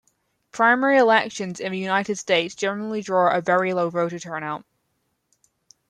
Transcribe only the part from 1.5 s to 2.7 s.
in the United States